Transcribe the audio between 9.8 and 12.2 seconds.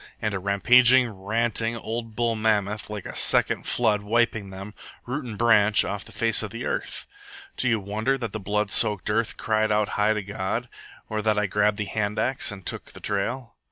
to high God? Or that I grabbed the hand